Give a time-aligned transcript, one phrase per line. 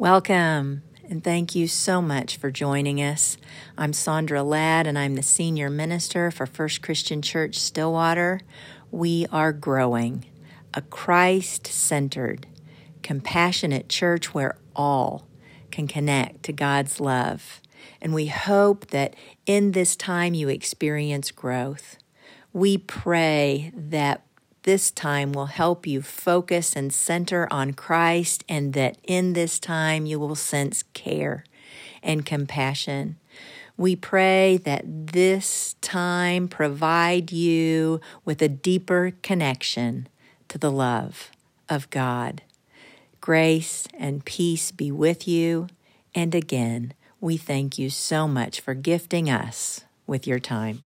[0.00, 3.36] Welcome, and thank you so much for joining us.
[3.76, 8.40] I'm Sandra Ladd, and I'm the senior minister for First Christian Church Stillwater.
[8.90, 10.24] We are growing
[10.72, 12.46] a Christ centered,
[13.02, 15.28] compassionate church where all
[15.70, 17.60] can connect to God's love.
[18.00, 19.14] And we hope that
[19.44, 21.98] in this time you experience growth.
[22.54, 24.24] We pray that
[24.62, 30.06] this time will help you focus and center on Christ, and that in this time
[30.06, 31.44] you will sense care
[32.02, 33.16] and compassion.
[33.76, 40.08] We pray that this time provide you with a deeper connection
[40.48, 41.30] to the love
[41.68, 42.42] of God.
[43.20, 45.68] Grace and peace be with you.
[46.14, 50.82] And again, we thank you so much for gifting us with your time.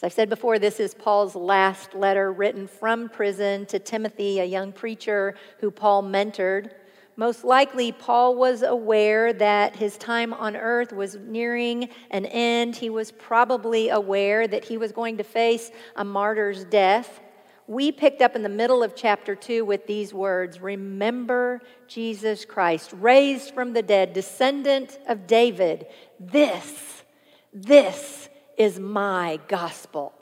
[0.00, 4.46] As I've said before, this is Paul's last letter written from prison to Timothy, a
[4.46, 6.70] young preacher who Paul mentored.
[7.16, 12.76] Most likely, Paul was aware that his time on earth was nearing an end.
[12.76, 17.20] He was probably aware that he was going to face a martyr's death.
[17.66, 22.94] We picked up in the middle of chapter 2 with these words Remember Jesus Christ,
[22.94, 25.88] raised from the dead, descendant of David.
[26.18, 27.02] This,
[27.52, 28.29] this
[28.60, 30.12] is my gospel.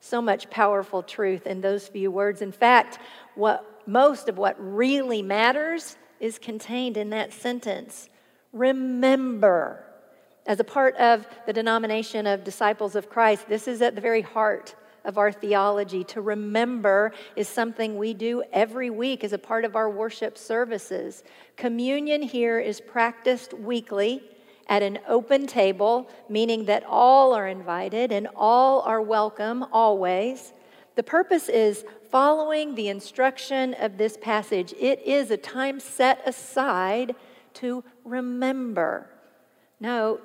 [0.00, 2.42] So much powerful truth in those few words.
[2.42, 2.98] In fact,
[3.36, 8.10] what most of what really matters is contained in that sentence.
[8.52, 9.82] Remember.
[10.46, 14.20] As a part of the denomination of disciples of Christ, this is at the very
[14.20, 14.74] heart
[15.06, 16.04] of our theology.
[16.04, 21.24] To remember is something we do every week as a part of our worship services.
[21.56, 24.22] Communion here is practiced weekly
[24.70, 30.52] at an open table, meaning that all are invited and all are welcome always.
[30.94, 34.72] The purpose is following the instruction of this passage.
[34.78, 37.16] It is a time set aside
[37.54, 39.10] to remember.
[39.80, 40.22] Note,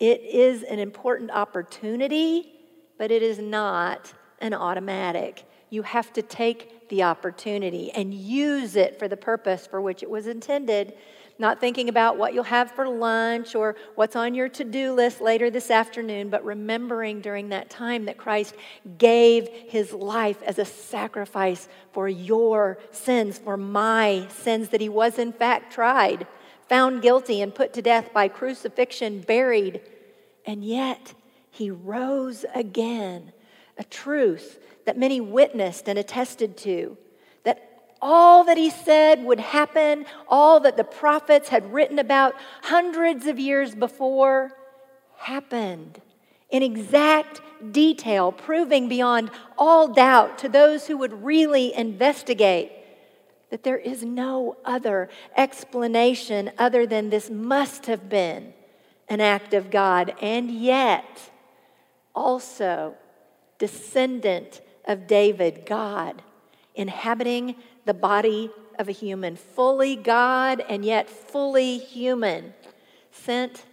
[0.00, 2.52] it is an important opportunity,
[2.98, 5.44] but it is not an automatic.
[5.70, 10.10] You have to take the opportunity and use it for the purpose for which it
[10.10, 10.94] was intended
[11.38, 15.20] not thinking about what you'll have for lunch or what's on your to do list
[15.20, 18.54] later this afternoon, but remembering during that time that Christ
[18.98, 25.18] gave his life as a sacrifice for your sins, for my sins, that he was
[25.18, 26.26] in fact tried,
[26.68, 29.80] found guilty, and put to death by crucifixion, buried,
[30.46, 31.14] and yet
[31.50, 33.32] he rose again.
[33.78, 36.96] A truth that many witnessed and attested to
[38.02, 43.38] all that he said would happen, all that the prophets had written about hundreds of
[43.38, 44.50] years before,
[45.18, 46.02] happened
[46.50, 47.40] in exact
[47.70, 52.72] detail, proving beyond all doubt to those who would really investigate
[53.50, 58.52] that there is no other explanation other than this must have been
[59.08, 61.30] an act of God, and yet
[62.14, 62.94] also
[63.58, 66.22] descendant of David, God,
[66.74, 72.54] inhabiting the body of a human, fully God and yet fully human,
[73.10, 73.64] sent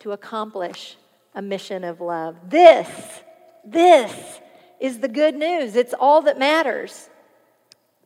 [0.00, 0.96] to accomplish
[1.34, 2.36] a mission of love.
[2.48, 2.88] This,
[3.64, 4.40] this
[4.80, 5.76] is the good news.
[5.76, 7.08] It's all that matters.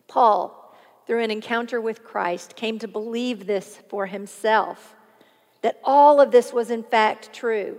[0.09, 0.75] Paul,
[1.07, 4.95] through an encounter with Christ, came to believe this for himself
[5.63, 7.79] that all of this was in fact true.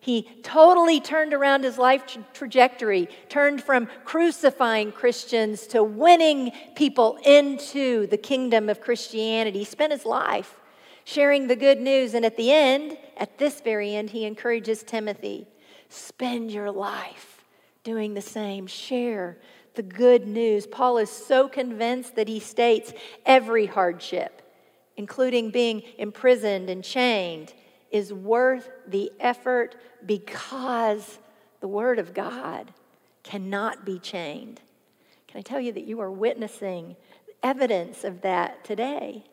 [0.00, 7.18] He totally turned around his life tra- trajectory, turned from crucifying Christians to winning people
[7.24, 9.60] into the kingdom of Christianity.
[9.60, 10.56] He spent his life
[11.04, 12.14] sharing the good news.
[12.14, 15.46] And at the end, at this very end, he encourages Timothy
[15.92, 17.44] spend your life
[17.82, 18.66] doing the same.
[18.66, 19.38] Share
[19.74, 20.66] the good news.
[20.66, 22.92] Paul is so convinced that he states
[23.26, 24.40] every hardship,
[24.96, 27.52] including being imprisoned and chained,
[27.90, 31.18] is worth the effort because
[31.60, 32.72] the Word of God
[33.22, 34.60] cannot be chained.
[35.28, 36.96] Can I tell you that you are witnessing
[37.42, 39.24] evidence of that today?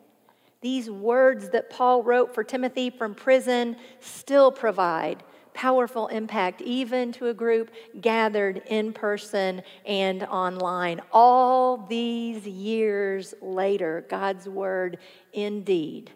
[0.60, 5.22] These words that Paul wrote for Timothy from prison still provide
[5.54, 7.70] powerful impact, even to a group
[8.00, 11.00] gathered in person and online.
[11.12, 14.98] All these years later, God's word
[15.32, 16.12] indeed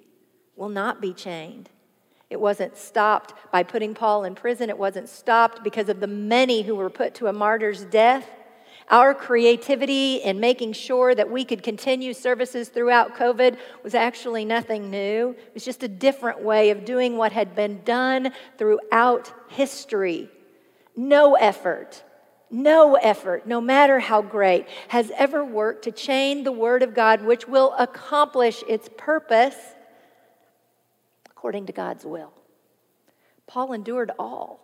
[0.55, 1.71] will not be chained.
[2.33, 4.71] It wasn't stopped by putting Paul in prison.
[4.71, 8.27] It wasn't stopped because of the many who were put to a martyr's death.
[8.89, 14.91] Our creativity in making sure that we could continue services throughout COVID was actually nothing
[14.91, 15.37] new.
[15.39, 20.31] It was just a different way of doing what had been done throughout history.
[20.97, 22.03] No effort,
[22.51, 27.23] no effort, no matter how great, has ever worked to chain the Word of God,
[27.23, 29.57] which will accomplish its purpose
[31.43, 32.33] according to God's will.
[33.49, 34.61] Paul endured all,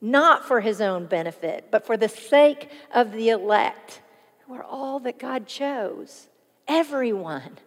[0.00, 4.00] not for his own benefit, but for the sake of the elect,
[4.46, 6.28] who are all that God chose.
[6.68, 7.58] Everyone.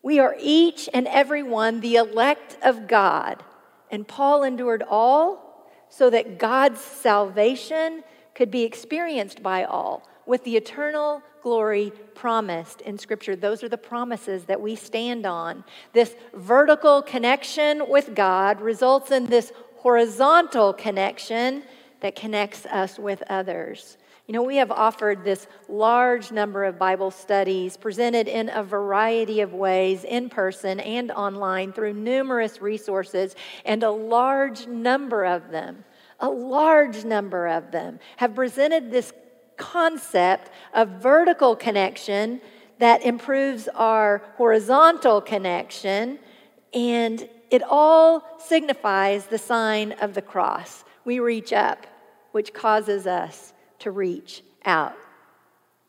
[0.00, 3.44] We are each and every one the elect of God.
[3.90, 8.02] And Paul endured all so that God's salvation
[8.34, 13.34] could be experienced by all with the eternal glory promised in Scripture.
[13.34, 15.64] Those are the promises that we stand on.
[15.94, 21.62] This vertical connection with God results in this horizontal connection
[22.00, 23.96] that connects us with others.
[24.26, 29.40] You know, we have offered this large number of Bible studies presented in a variety
[29.40, 33.34] of ways, in person and online, through numerous resources,
[33.64, 35.84] and a large number of them,
[36.20, 39.14] a large number of them have presented this
[39.58, 42.40] concept of vertical connection
[42.78, 46.18] that improves our horizontal connection,
[46.72, 50.84] and it all signifies the sign of the cross.
[51.04, 51.86] We reach up,
[52.32, 54.94] which causes us to reach out.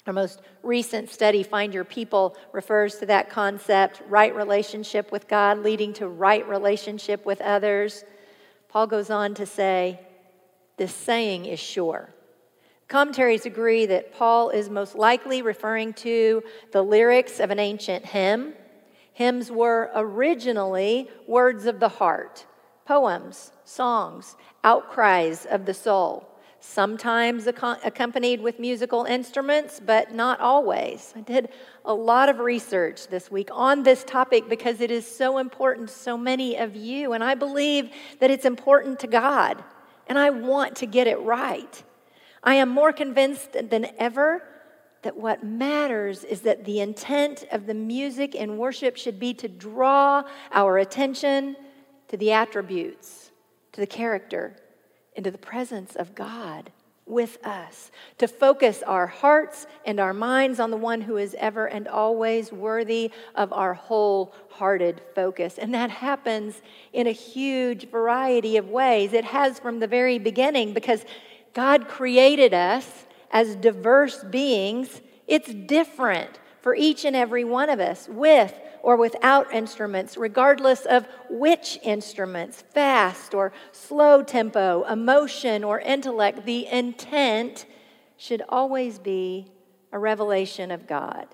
[0.08, 5.60] Our most recent study, Find Your People, refers to that concept right relationship with God
[5.60, 8.04] leading to right relationship with others.
[8.70, 10.00] Paul goes on to say,
[10.78, 12.10] This saying is sure.
[12.90, 18.54] Commentaries agree that Paul is most likely referring to the lyrics of an ancient hymn.
[19.14, 22.46] Hymns were originally words of the heart,
[22.86, 26.26] poems, songs, outcries of the soul
[26.62, 31.14] sometimes accompanied with musical instruments, but not always.
[31.16, 31.50] I did
[31.86, 35.94] a lot of research this week on this topic because it is so important to
[35.94, 37.90] so many of you, and I believe
[38.20, 39.64] that it's important to God,
[40.08, 41.84] and I want to get it right.
[42.44, 44.44] I am more convinced than ever
[45.02, 49.48] that what matters is that the intent of the music in worship should be to
[49.48, 51.56] draw our attention
[52.10, 53.32] to the attributes,
[53.72, 54.56] to the character,
[55.16, 56.72] into the presence of God
[57.06, 61.66] with us, to focus our hearts and our minds on the one who is ever
[61.66, 65.58] and always worthy of our wholehearted focus.
[65.58, 66.62] And that happens
[66.94, 69.14] in a huge variety of ways.
[69.14, 71.04] It has from the very beginning because
[71.54, 75.02] God created us as diverse beings.
[75.28, 81.08] It's different for each and every one of us with or without instruments, regardless of
[81.30, 87.66] which instruments, fast or slow tempo, emotion or intellect, the intent
[88.18, 89.52] should always be
[89.92, 91.28] a revelation of God.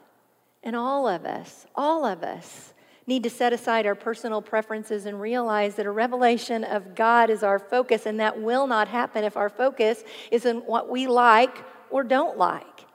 [0.64, 2.74] And all of us, all of us,
[3.08, 7.44] need to set aside our personal preferences and realize that a revelation of God is
[7.44, 11.64] our focus, and that will not happen if our focus is in what we like
[11.90, 12.86] or don't like.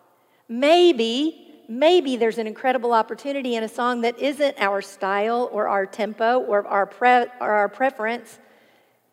[0.49, 5.87] Maybe maybe there's an incredible opportunity in a song that isn't our style or our
[5.87, 8.41] tempo or our, pre- or our preference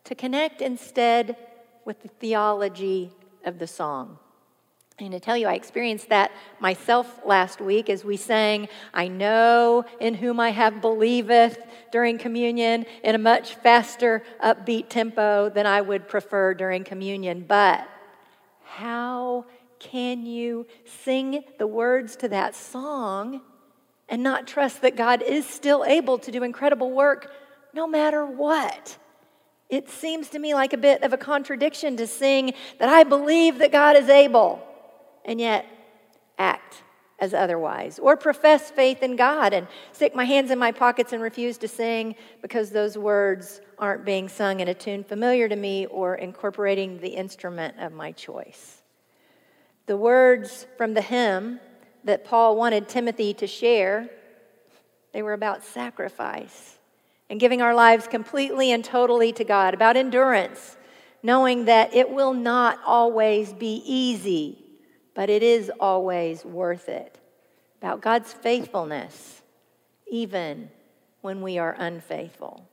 [0.02, 1.36] to connect instead
[1.84, 3.12] with the theology
[3.44, 4.18] of the song.
[5.00, 9.84] And to tell you, I experienced that myself last week as we sang, I know
[10.00, 11.56] in whom I have believeth
[11.92, 17.44] during communion in a much faster, upbeat tempo than I would prefer during communion.
[17.46, 17.88] But
[18.64, 19.46] how
[19.78, 23.40] can you sing the words to that song
[24.08, 27.30] and not trust that God is still able to do incredible work
[27.72, 28.98] no matter what?
[29.68, 33.58] It seems to me like a bit of a contradiction to sing that I believe
[33.58, 34.64] that God is able
[35.24, 35.66] and yet
[36.38, 36.82] act
[37.20, 41.20] as otherwise, or profess faith in God and stick my hands in my pockets and
[41.20, 45.86] refuse to sing because those words aren't being sung in a tune familiar to me
[45.86, 48.82] or incorporating the instrument of my choice.
[49.86, 51.58] The words from the hymn
[52.04, 54.08] that Paul wanted Timothy to share,
[55.12, 56.78] they were about sacrifice
[57.28, 60.76] and giving our lives completely and totally to God, about endurance,
[61.22, 64.64] knowing that it will not always be easy,
[65.18, 67.18] but it is always worth it,
[67.82, 69.42] about God's faithfulness,
[70.08, 70.70] even
[71.22, 72.64] when we are unfaithful.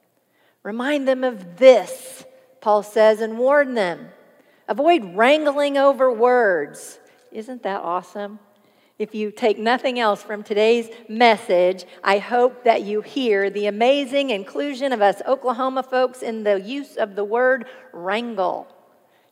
[0.62, 2.24] Remind them of this,
[2.62, 4.10] Paul says, and warn them.
[4.68, 7.00] Avoid wrangling over words
[7.32, 8.38] isn't that awesome?
[9.00, 14.30] If you take nothing else from today's message, I hope that you hear the amazing
[14.30, 18.68] inclusion of us Oklahoma folks in the use of the word wrangle.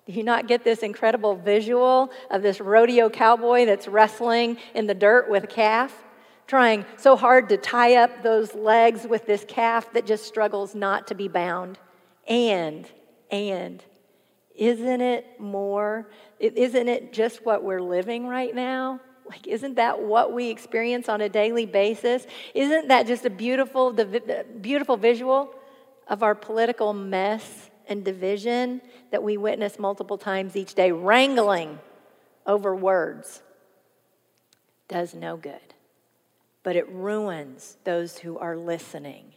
[0.06, 4.94] Do you not get this incredible visual of this rodeo cowboy that's wrestling in the
[4.94, 6.04] dirt with a calf?
[6.46, 11.08] Trying so hard to tie up those legs with this calf that just struggles not
[11.08, 11.80] to be bound.
[12.28, 12.86] And,
[13.32, 13.84] and,
[14.56, 16.10] isn't it more?
[16.40, 19.00] Isn't it just what we're living right now?
[19.26, 22.28] Like, isn't that what we experience on a daily basis?
[22.54, 25.56] Isn't that just a beautiful, beautiful visual?
[26.08, 31.80] of our political mess and division that we witness multiple times each day, wrangling
[32.46, 33.42] over words,
[34.88, 35.60] does no good.
[36.64, 39.34] But it ruins those who are listening.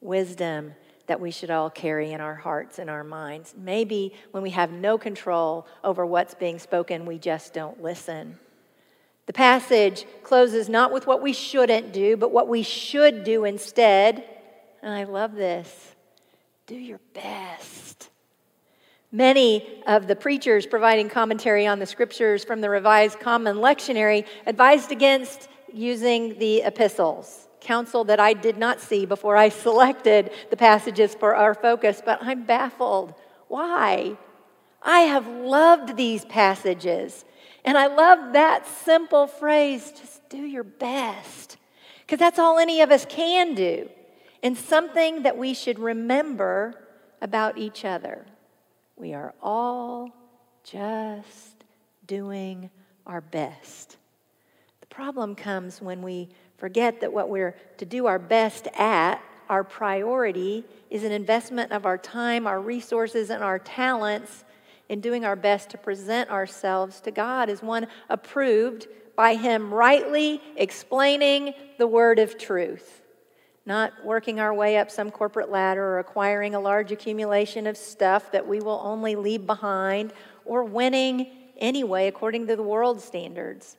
[0.00, 0.74] Wisdom
[1.06, 3.54] that we should all carry in our hearts and our minds.
[3.56, 8.38] Maybe when we have no control over what's being spoken, we just don't listen.
[9.26, 14.24] The passage closes not with what we shouldn't do, but what we should do instead.
[14.82, 15.93] And I love this
[16.66, 18.10] do your best.
[19.12, 24.90] Many of the preachers providing commentary on the scriptures from the Revised Common Lectionary advised
[24.90, 31.14] against using the epistles, counsel that I did not see before I selected the passages
[31.14, 33.14] for our focus, but I'm baffled.
[33.48, 34.16] Why?
[34.82, 37.26] I have loved these passages.
[37.64, 41.58] And I love that simple phrase just do your best.
[42.00, 43.88] Because that's all any of us can do
[44.44, 46.74] and something that we should remember
[47.22, 48.26] about each other.
[48.94, 50.10] We are all
[50.62, 51.64] just
[52.06, 52.68] doing
[53.06, 53.96] our best.
[54.82, 59.64] The problem comes when we forget that what we're to do our best at, our
[59.64, 64.44] priority, is an investment of our time, our resources, and our talents
[64.90, 70.42] in doing our best to present ourselves to God as one approved by Him, rightly
[70.56, 73.00] explaining the word of truth
[73.66, 78.30] not working our way up some corporate ladder or acquiring a large accumulation of stuff
[78.32, 80.12] that we will only leave behind
[80.44, 81.26] or winning
[81.58, 83.76] anyway according to the world standards.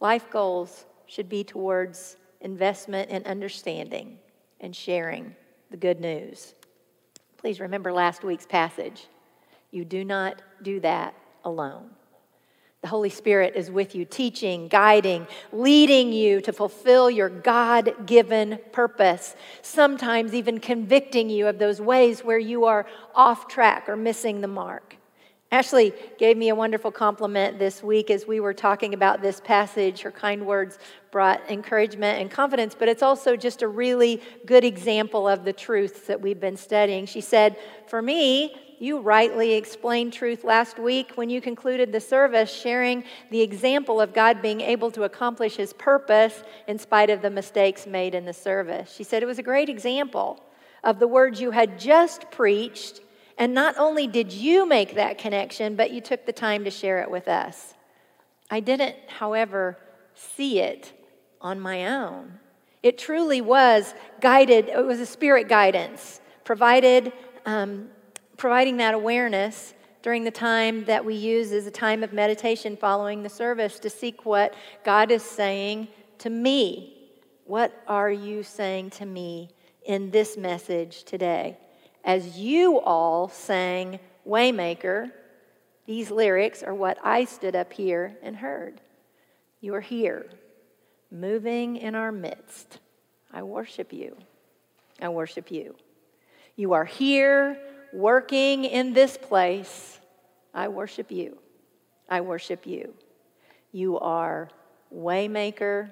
[0.00, 4.18] Life goals should be towards investment and understanding
[4.60, 5.34] and sharing
[5.70, 6.54] the good news.
[7.36, 9.06] Please remember last week's passage.
[9.70, 11.14] You do not do that
[11.44, 11.90] alone.
[12.80, 18.60] The Holy Spirit is with you, teaching, guiding, leading you to fulfill your God given
[18.70, 24.40] purpose, sometimes even convicting you of those ways where you are off track or missing
[24.40, 24.96] the mark.
[25.50, 30.02] Ashley gave me a wonderful compliment this week as we were talking about this passage.
[30.02, 30.78] Her kind words
[31.10, 36.02] brought encouragement and confidence, but it's also just a really good example of the truths
[36.02, 37.06] that we've been studying.
[37.06, 37.56] She said,
[37.88, 43.40] For me, you rightly explained truth last week when you concluded the service, sharing the
[43.40, 48.14] example of God being able to accomplish his purpose in spite of the mistakes made
[48.14, 48.94] in the service.
[48.94, 50.42] She said it was a great example
[50.84, 53.00] of the words you had just preached.
[53.36, 57.02] And not only did you make that connection, but you took the time to share
[57.02, 57.74] it with us.
[58.50, 59.78] I didn't, however,
[60.14, 60.92] see it
[61.40, 62.38] on my own.
[62.82, 67.12] It truly was guided, it was a spirit guidance provided
[67.44, 67.90] um,
[68.38, 73.22] providing that awareness during the time that we use as a time of meditation following
[73.22, 74.54] the service to seek what
[74.84, 77.10] God is saying to me.
[77.44, 79.50] What are you saying to me
[79.84, 81.58] in this message today?
[82.04, 85.10] As you all sang Waymaker,
[85.86, 88.80] these lyrics are what I stood up here and heard.
[89.60, 90.26] You are here,
[91.10, 92.78] moving in our midst.
[93.32, 94.16] I worship you.
[95.02, 95.74] I worship you.
[96.54, 97.58] You are here
[97.92, 99.98] working in this place,
[100.54, 101.38] I worship you.
[102.08, 102.94] I worship you.
[103.72, 104.48] You are
[104.94, 105.90] waymaker,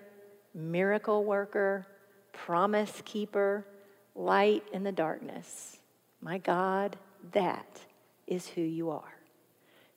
[0.55, 1.87] miracle worker,
[2.33, 3.67] promise keeper,
[4.15, 5.79] light in the darkness.
[6.21, 6.97] My God,
[7.33, 7.81] that
[8.27, 9.15] is who you are.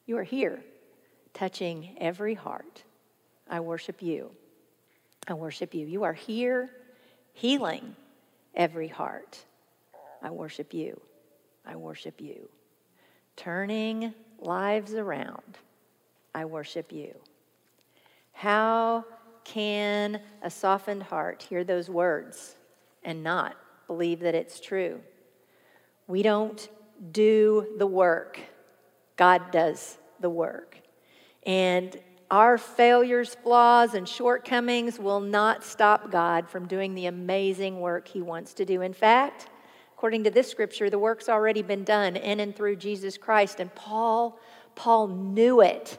[0.06, 0.62] You are here,
[1.34, 2.84] touching every heart.
[3.50, 4.32] I worship you.
[5.28, 5.86] I worship you.
[5.86, 6.70] You are here,
[7.34, 7.96] healing
[8.56, 9.38] every heart.
[10.22, 11.00] I worship you.
[11.70, 12.50] I worship you.
[13.36, 15.60] Turning lives around,
[16.34, 17.14] I worship you.
[18.32, 19.06] How
[19.44, 22.56] can a softened heart hear those words
[23.04, 25.00] and not believe that it's true?
[26.08, 26.68] We don't
[27.12, 28.40] do the work,
[29.16, 30.82] God does the work.
[31.44, 31.96] And
[32.32, 38.24] our failures, flaws, and shortcomings will not stop God from doing the amazing work He
[38.24, 38.82] wants to do.
[38.82, 39.50] In fact,
[40.00, 43.60] According to this scripture, the work's already been done in and through Jesus Christ.
[43.60, 44.40] And Paul,
[44.74, 45.98] Paul knew it.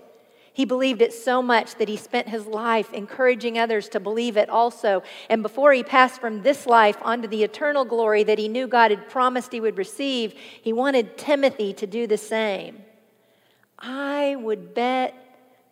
[0.55, 4.49] He believed it so much that he spent his life encouraging others to believe it
[4.49, 5.03] also.
[5.29, 8.91] And before he passed from this life onto the eternal glory that he knew God
[8.91, 12.83] had promised he would receive, he wanted Timothy to do the same.
[13.79, 15.15] I would bet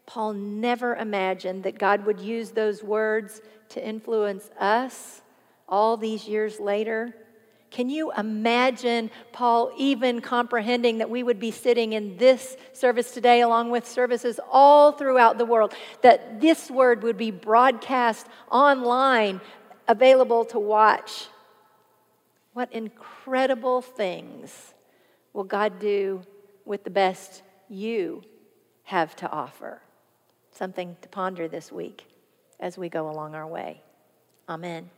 [0.04, 5.22] Paul never imagined that God would use those words to influence us
[5.66, 7.14] all these years later.
[7.70, 13.42] Can you imagine Paul even comprehending that we would be sitting in this service today,
[13.42, 19.40] along with services all throughout the world, that this word would be broadcast online,
[19.86, 21.26] available to watch?
[22.54, 24.74] What incredible things
[25.32, 26.22] will God do
[26.64, 28.22] with the best you
[28.84, 29.82] have to offer?
[30.52, 32.06] Something to ponder this week
[32.58, 33.82] as we go along our way.
[34.48, 34.90] Amen.